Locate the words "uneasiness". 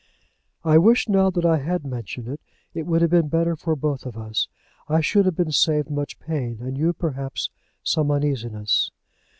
8.09-8.89